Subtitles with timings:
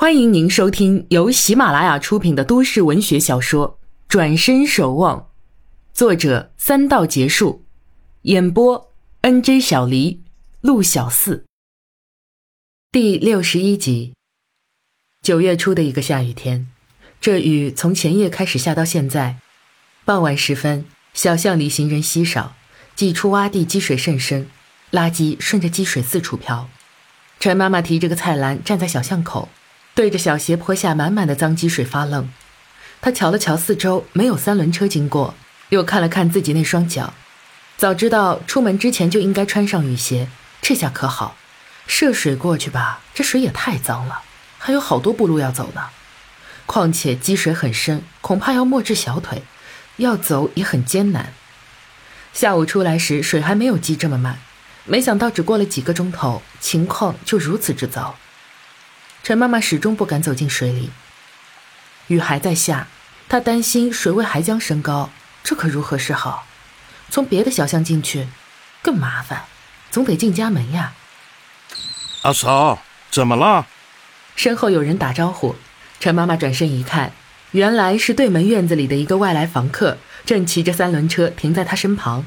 [0.00, 5.18] 欢迎您收听由喜马拉雅出品的都市文学小说《转身守望》，
[5.92, 7.64] 作者三道结束，
[8.22, 8.92] 演播
[9.22, 10.22] N J 小黎、
[10.60, 11.44] 陆小四。
[12.92, 14.14] 第六十一集。
[15.20, 16.68] 九月初的一个下雨天，
[17.20, 19.38] 这雨从前夜开始下到现在。
[20.04, 22.54] 傍晚时分，小巷里行人稀少，
[22.94, 24.48] 几处洼地积水甚深，
[24.92, 26.70] 垃圾顺着积水四处飘。
[27.40, 29.48] 陈妈妈提着个菜篮站在小巷口。
[29.98, 32.28] 对着小斜坡下满满的脏积水发愣，
[33.00, 35.34] 他瞧了瞧四周，没有三轮车经过，
[35.70, 37.14] 又看了看自己那双脚，
[37.76, 40.28] 早知道出门之前就应该穿上雨鞋，
[40.62, 41.36] 这下可好，
[41.88, 44.22] 涉水过去吧，这水也太脏了，
[44.56, 45.86] 还有好多步路要走呢，
[46.64, 49.42] 况且积水很深，恐怕要没至小腿，
[49.96, 51.32] 要走也很艰难。
[52.32, 54.38] 下午出来时水还没有积这么满，
[54.84, 58.14] 没想到只过了几个钟头，情况就如此之糟。
[59.22, 60.90] 陈妈妈始终不敢走进水里，
[62.06, 62.88] 雨还在下，
[63.28, 65.10] 她担心水位还将升高，
[65.44, 66.46] 这可如何是好？
[67.10, 68.28] 从别的小巷进去，
[68.82, 69.44] 更麻烦，
[69.90, 70.94] 总得进家门呀。
[72.22, 72.78] 阿嫂，
[73.10, 73.66] 怎么了？
[74.34, 75.56] 身后有人打招呼，
[76.00, 77.12] 陈妈妈转身一看，
[77.50, 82.24] 原来是对门院子里的一个外来房客，正骑着三轮车停在她身旁。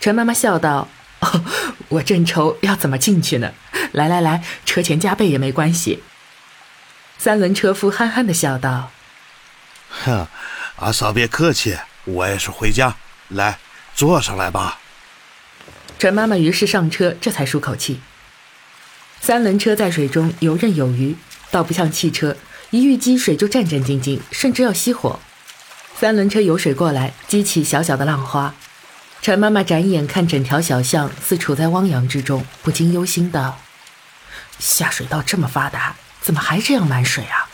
[0.00, 0.88] 陈妈妈笑道
[1.20, 1.44] ：“哦，
[1.88, 3.52] 我正愁要怎么进去呢。”
[3.94, 6.02] 来来来，车钱加倍也没关系。
[7.16, 8.90] 三轮车夫憨憨的笑道
[9.88, 10.26] ：“哼，
[10.76, 12.96] 阿嫂别客气，我也是回家。
[13.28, 13.58] 来，
[13.94, 14.80] 坐上来吧。”
[15.96, 18.00] 陈妈妈于是上车，这才舒口气。
[19.20, 21.16] 三轮车在水中游刃有余，
[21.52, 22.36] 倒不像汽车，
[22.70, 25.20] 一遇积水就战战兢兢，甚至要熄火。
[25.96, 28.52] 三轮车游水过来，激起小小的浪花。
[29.22, 33.60] 陈妈妈展眼看整条小巷，似处在汪洋之中，不禁忧心道。
[34.58, 37.48] 下水道这么发达，怎么还这样满水啊？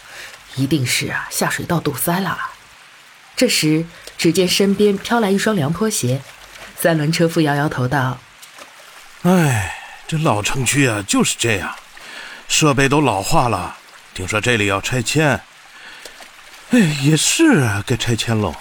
[0.57, 2.39] 一定是啊，下水道堵塞了。
[3.37, 3.87] 这时，
[4.19, 6.21] 只见身边飘来一双凉拖鞋，
[6.79, 8.19] 三轮车夫摇摇头道
[9.23, 9.77] ：“哎，
[10.07, 11.75] 这老城区啊就是这样，
[12.49, 13.77] 设备都老化了。
[14.13, 15.41] 听说这里要拆迁，
[16.71, 18.55] 哎，也是啊，该拆迁喽。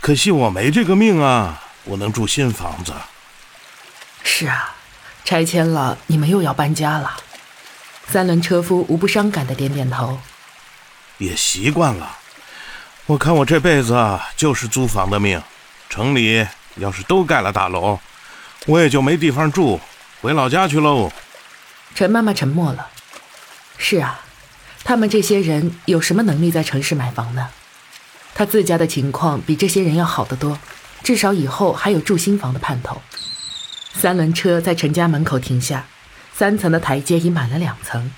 [0.00, 2.92] 可惜我没这个命啊，我能住新房子。
[4.22, 4.74] 是啊。”
[5.26, 7.16] 拆迁了，你们又要搬家了。
[8.06, 10.20] 三轮车夫无不伤感的点点头。
[11.18, 12.16] 也习惯了。
[13.06, 15.42] 我看我这辈子就是租房的命。
[15.90, 17.98] 城里要是都盖了大楼，
[18.66, 19.80] 我也就没地方住，
[20.20, 21.10] 回老家去喽。
[21.96, 22.88] 陈妈妈沉默了。
[23.78, 24.20] 是啊，
[24.84, 27.48] 他们这些人有什么能力在城市买房呢？
[28.32, 30.56] 他自家的情况比这些人要好得多，
[31.02, 33.02] 至少以后还有住新房的盼头。
[33.98, 35.86] 三轮车在陈家门口停下，
[36.34, 38.10] 三层的台阶已满了两层。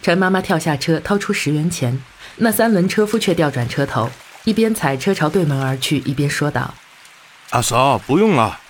[0.00, 2.00] 陈妈妈跳下车，掏出十元钱。
[2.36, 4.08] 那三轮车夫却调转车头，
[4.44, 6.72] 一边踩车朝对门而去，一边说道
[7.50, 8.60] ：“阿嫂，不用了，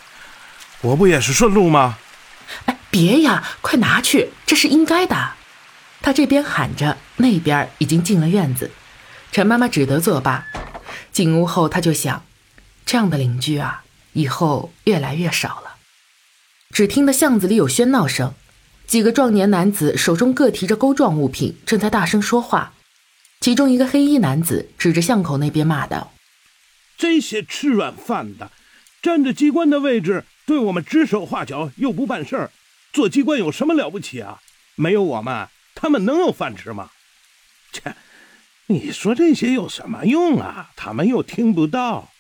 [0.81, 1.98] 我不也是顺路吗
[2.65, 5.32] ？”“哎，别呀，快拿去，这是应该的。”
[6.00, 8.70] 他这边喊着，那边已经进了院子。
[9.30, 10.47] 陈妈妈只得作罢。
[11.12, 12.25] 进屋后，他就想：
[12.86, 13.82] 这样的邻居啊，
[14.15, 15.67] 以后越来越少了。
[16.70, 18.34] 只听得巷子里有喧闹声，
[18.86, 22.74] 几个壮年男子手中各提着钩状物品，正在大声说话。
[23.40, 26.12] 其中一个黑衣男子指着巷口那边骂道
[26.98, 28.52] ：“这些吃软饭的，
[29.00, 32.50] 占着机关的位置，对我们指手画脚又不办事儿，
[32.92, 34.40] 做机关有什么了不起啊？
[34.74, 36.90] 没有我们，他们能有饭吃吗？
[37.72, 37.94] 切，
[38.66, 40.70] 你说这些有什么用啊？
[40.76, 42.10] 他们又听不到。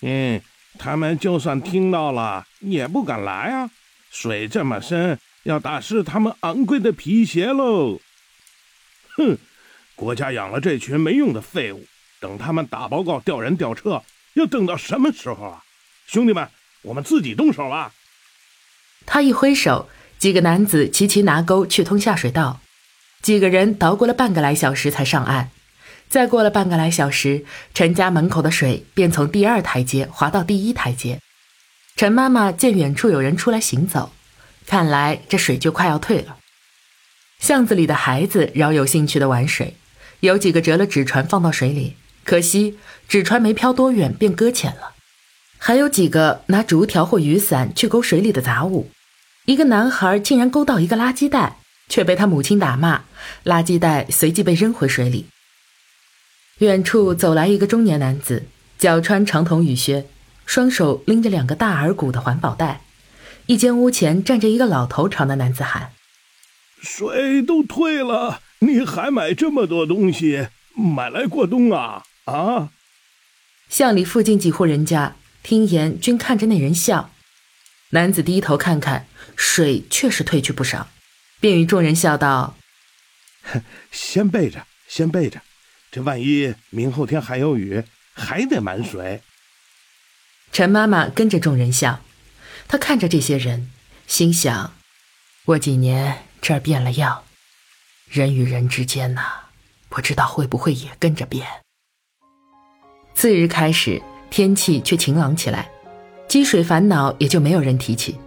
[0.00, 0.40] 嗯。”
[0.78, 3.70] 他们就算听到了，也不敢来啊！
[4.10, 8.00] 水这么深，要打湿他们昂贵的皮鞋喽。
[9.16, 9.38] 哼，
[9.94, 11.86] 国家养了这群没用的废物，
[12.20, 14.02] 等他们打报告调人调车，
[14.34, 15.62] 要等到什么时候啊？
[16.06, 16.48] 兄弟们，
[16.82, 17.92] 我们自己动手吧！
[19.06, 19.88] 他一挥手，
[20.18, 22.60] 几个男子齐齐拿钩去通下水道，
[23.20, 25.50] 几个人捣鼓了半个来小时才上岸。
[26.12, 27.42] 再过了半个来小时，
[27.72, 31.18] 陈家门口的水便从第二台阶滑到第一台阶。
[31.96, 34.12] 陈妈妈见远处有人出来行走，
[34.66, 36.36] 看来这水就快要退了。
[37.38, 39.78] 巷子里的孩子饶有兴趣地玩水，
[40.20, 42.78] 有几个折了纸船放到水里，可惜
[43.08, 44.92] 纸船没漂多远便搁浅了。
[45.56, 48.90] 还有几个拿竹条或雨伞去勾水里的杂物，
[49.46, 51.56] 一个男孩竟然勾到一个垃圾袋，
[51.88, 53.04] 却被他母亲打骂，
[53.44, 55.24] 垃圾袋随即被扔回水里。
[56.62, 58.46] 远处走来一个中年男子，
[58.78, 60.06] 脚穿长筒雨靴，
[60.46, 62.82] 双手拎着两个大耳鼓的环保袋。
[63.46, 65.90] 一间屋前站着一个老头朝那男子喊
[66.80, 72.04] ：“水都退了，你还买这么多东西，买来过冬啊？
[72.26, 72.70] 啊！
[73.68, 77.10] 巷里附近几户人家听言均看着那人笑。
[77.90, 80.88] 男子低头看看，水确实退去不少，
[81.40, 82.54] 便与众人笑道
[83.90, 85.40] ：“先备着，先备着，
[85.92, 87.84] 这万一明后天还有雨，
[88.14, 89.20] 还得满水。”
[90.50, 92.00] 陈妈妈跟着众人笑，
[92.66, 93.70] 她看着这些人，
[94.06, 94.72] 心想：
[95.44, 97.24] 过几年这儿变了样，
[98.08, 99.22] 人与人之间呐，
[99.90, 101.46] 不知道会不会也跟着变。
[103.14, 104.00] 次日开始，
[104.30, 105.70] 天气却晴朗起来，
[106.26, 108.18] 积水烦恼也就没有人提起。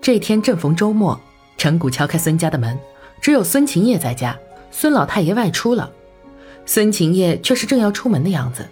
[0.00, 1.20] 这天正逢周末，
[1.58, 2.78] 陈谷敲开孙家的门，
[3.20, 4.34] 只有孙晴叶在家，
[4.70, 5.92] 孙老太爷外出了，
[6.68, 8.62] 孙晴夜却是正要出门的样子。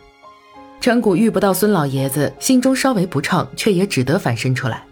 [0.82, 4.84] 陈谷遇不到孙老爷子，心中稍微不畅，却也只得反身出来。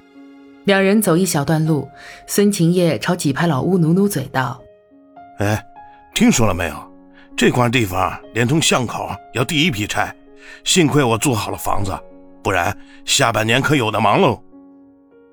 [0.65, 1.87] 两人走一小段路，
[2.27, 4.59] 孙晴夜朝几排老屋努努嘴道
[5.39, 5.63] ：“哎，
[6.15, 6.93] 听说了没有？
[7.37, 10.13] 这块地方连同巷口要第一批拆。”
[10.65, 11.95] 幸亏我租好了房子，
[12.43, 12.75] 不然
[13.05, 14.43] 下半年可有的忙喽。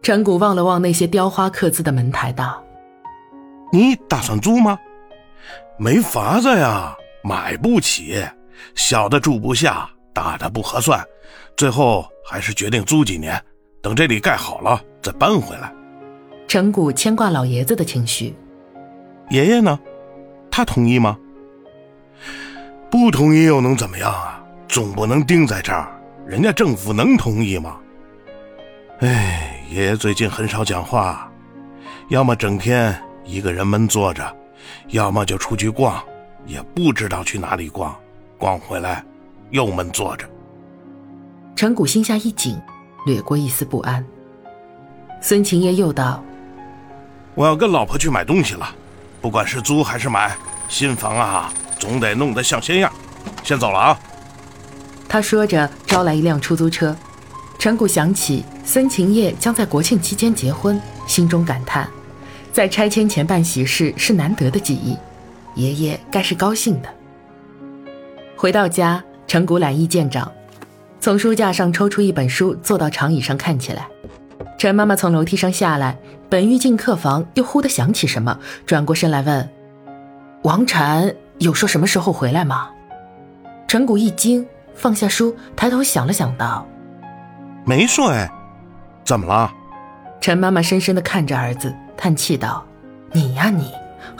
[0.02, 2.62] 陈谷望了望那些雕花刻字的门台，道
[3.72, 4.78] ：“你打算租吗？
[5.80, 8.24] 没法子呀，买不起，
[8.76, 11.04] 小的住不下，大的不合算，
[11.56, 13.42] 最后还是决定租几年，
[13.82, 15.74] 等这里盖好了再搬回来。”
[16.48, 18.36] 陈谷牵挂老爷子的情绪，
[19.30, 19.80] 爷爷呢？
[20.50, 21.18] 他同意吗？
[22.90, 24.44] 不同意又能怎么样啊？
[24.68, 25.90] 总不能定在这儿，
[26.26, 27.78] 人家政府能同意吗？
[29.00, 31.32] 哎，爷爷最近很少讲话，
[32.10, 34.36] 要么整天一个人闷坐着，
[34.90, 36.04] 要么就出去逛，
[36.46, 37.96] 也不知道去哪里逛，
[38.38, 39.04] 逛回来
[39.50, 40.30] 又闷坐着。
[41.56, 42.60] 陈谷心下一紧，
[43.06, 44.04] 掠过一丝不安。
[45.22, 46.24] 孙晴夜又道
[47.36, 48.74] ：“我要跟老婆去买东西了，
[49.22, 50.36] 不管是租还是买，
[50.68, 52.92] 新房啊，总得弄得像新样。
[53.44, 54.00] 先走了啊。”
[55.08, 56.96] 他说着，招来一辆出租车。
[57.60, 61.88] 陈谷想起孙晴夜将在国庆期间结婚，心中感叹：
[62.52, 64.98] 在拆迁前办喜事是难得的记忆，
[65.56, 66.90] 爷爷该是高兴的。
[68.36, 70.32] 回到家，陈谷懒意见长，
[71.00, 73.88] 从书架上抽出一本书，坐到长椅上看起来。
[74.58, 75.98] 陈妈妈从楼梯上下来，
[76.30, 79.50] 本欲进客房，又忽地想起什么，转过身来问
[80.44, 82.70] ：“王禅有说什么时候回来吗？”
[83.68, 84.46] 陈谷一惊。
[84.74, 86.66] 放下书，抬头想了想，道
[87.68, 88.32] ：“没说哎，
[89.04, 89.52] 怎么了？”
[90.22, 92.66] 陈妈妈深深的看着儿子，叹气道
[93.12, 93.70] ：“你呀，你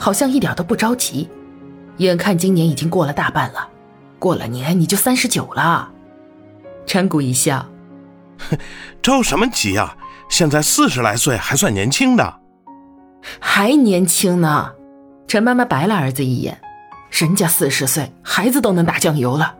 [0.02, 1.30] 好像一点都不着急。
[1.98, 3.68] 眼看今年已经过了大半了，
[4.18, 5.88] 过了年你就三十九了。”
[6.84, 7.64] 陈谷一笑
[9.00, 9.96] ：“着什么急啊？
[10.28, 12.40] 现在四十来岁还算年轻的，
[13.38, 14.72] 还年轻呢。”
[15.28, 16.60] 陈妈妈白了儿子一眼
[17.08, 19.54] ：“人家四十岁，孩子都能打酱油了。”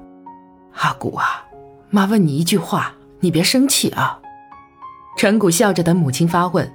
[0.75, 1.45] 阿古啊，
[1.91, 4.19] 妈问你一句话，你别生气啊。
[5.17, 6.69] 陈谷笑着等母亲发问。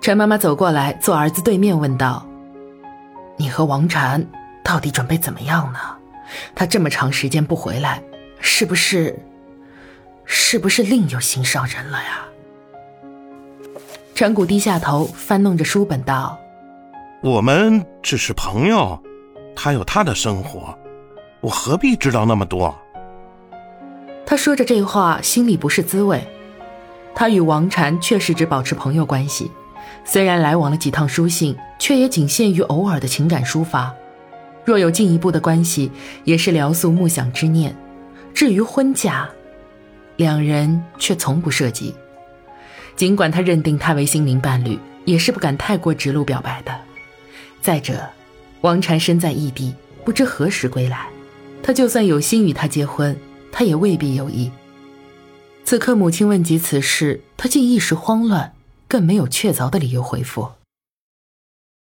[0.00, 2.26] 陈妈妈走过来，坐儿子对面问道
[3.36, 4.26] ：“你和王禅
[4.64, 5.78] 到底准备怎么样呢？
[6.54, 8.02] 他这么长时间不回来，
[8.40, 9.16] 是不是，
[10.24, 12.24] 是不是另有心上人了呀？”
[14.14, 16.38] 陈谷低下头，翻弄着书本道
[17.22, 18.98] ：“我们只是朋友，
[19.54, 20.76] 他有他的生活，
[21.40, 22.74] 我何必知道那么多？”
[24.26, 26.26] 他说着这话，心里不是滋味。
[27.14, 29.50] 他与王禅确实只保持朋友关系，
[30.04, 33.94] 虽然来往了几趟书信，却也仅限于偶尔的情感抒发。
[34.64, 35.90] 若有进一步的关系，
[36.24, 37.74] 也是聊宿暮想之念。
[38.34, 39.28] 至于婚嫁，
[40.16, 41.94] 两人却从不涉及。
[42.94, 46.74] 尽管他认定他为心灵伴侣，也是不敢太过直露表白的。
[47.60, 48.04] 再者，
[48.62, 49.74] 王禅身在异地，
[50.04, 51.06] 不知何时归来。
[51.62, 53.16] 他就算有心与他结婚。
[53.58, 54.50] 他也未必有意。
[55.64, 58.52] 此刻母亲问及此事，他竟一时慌乱，
[58.88, 60.52] 更没有确凿的理由回复。